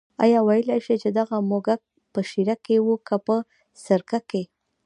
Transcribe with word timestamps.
آیا 0.23 0.39
ویلای 0.47 0.79
شې 0.85 0.95
چې 1.01 1.09
دغه 1.19 1.35
موږک 1.49 1.81
په 2.13 2.19
شېره 2.29 2.55
کې 2.65 2.75
و 2.81 2.87
که 3.07 3.15
په 3.25 3.35
سرکه 3.83 4.19
کې. 4.29 4.43